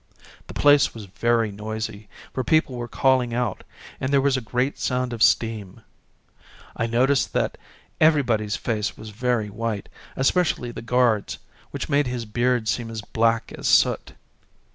[0.47, 3.63] The place was very noisy, for people were calling out,
[3.99, 5.81] and there was a great sound of steam.
[6.75, 7.55] I noticed that
[7.99, 11.37] every body's face was very white, especially the guard's,
[11.69, 14.13] which made his beard seem as black as soot.